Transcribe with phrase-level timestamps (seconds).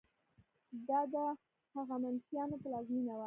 [0.87, 1.15] دا د
[1.75, 3.19] هخامنشیانو پلازمینه وه.